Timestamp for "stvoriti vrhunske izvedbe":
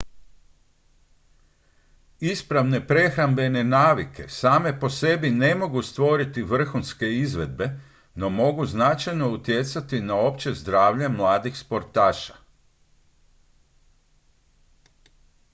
5.83-7.69